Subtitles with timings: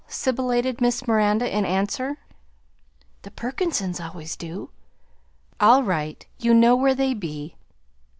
[0.07, 2.17] sibilated Miss Miranda in answer.
[3.21, 4.71] "The Perkinses always do."
[5.59, 6.25] "All right.
[6.39, 7.55] You know where they be."